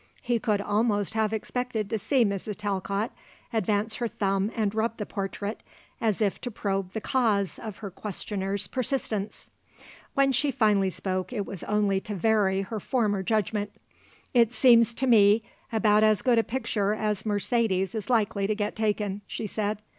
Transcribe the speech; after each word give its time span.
He 0.23 0.39
could 0.39 0.61
almost 0.61 1.13
have 1.13 1.31
expected 1.31 1.87
to 1.91 1.99
see 1.99 2.25
Mrs. 2.25 2.55
Talcott 2.55 3.11
advance 3.53 3.97
her 3.97 4.07
thumb 4.07 4.51
and 4.55 4.73
rub 4.73 4.97
the 4.97 5.05
portrait, 5.05 5.61
as 6.01 6.23
if 6.23 6.41
to 6.41 6.49
probe 6.49 6.93
the 6.93 6.99
cause 7.01 7.59
of 7.59 7.77
her 7.85 7.91
questioner's 7.91 8.65
persistence. 8.65 9.51
When 10.15 10.31
she 10.31 10.49
finally 10.49 10.89
spoke 10.89 11.31
it 11.31 11.45
was 11.45 11.61
only 11.65 11.99
to 11.99 12.15
vary 12.15 12.61
her 12.61 12.79
former 12.79 13.21
judgment: 13.21 13.73
"It 14.33 14.51
seems 14.53 14.95
to 14.95 15.05
me 15.05 15.43
about 15.71 16.01
as 16.01 16.23
good 16.23 16.39
a 16.39 16.43
picture 16.43 16.95
as 16.95 17.23
Mercedes 17.23 17.93
is 17.93 18.09
likely 18.09 18.47
to 18.47 18.55
get 18.55 18.75
taken," 18.75 19.21
she 19.27 19.45
said. 19.45 19.83